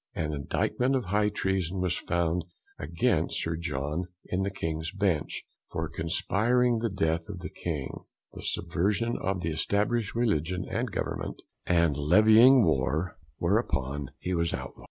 An 0.15 0.33
Indictment 0.33 0.95
of 0.95 1.05
High 1.05 1.29
Treason 1.29 1.79
was 1.79 1.95
found 1.95 2.43
against 2.79 3.39
Sir 3.43 3.55
John 3.55 4.05
in 4.25 4.41
the 4.41 4.49
King's 4.49 4.89
Bench, 4.91 5.43
for 5.69 5.87
conspiring 5.89 6.79
the 6.79 6.89
Death 6.89 7.29
of 7.29 7.37
the 7.41 7.51
King, 7.51 7.99
the 8.33 8.41
Subversion 8.41 9.15
of 9.21 9.41
the 9.41 9.51
Established 9.51 10.15
Religion 10.15 10.65
and 10.67 10.91
Government, 10.91 11.39
and 11.67 11.95
Levying 11.95 12.63
War, 12.65 13.19
whereupon 13.37 14.07
he 14.17 14.33
was 14.33 14.55
outlawed. 14.55 14.79